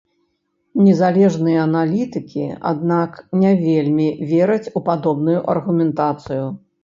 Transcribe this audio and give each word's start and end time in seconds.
Незалежныя 0.85 1.59
аналітыкі, 1.67 2.45
аднак, 2.71 3.11
не 3.43 3.51
вельмі 3.65 4.09
вераць 4.33 4.71
у 4.79 4.83
падобную 4.89 5.39
аргументацыю. 5.57 6.45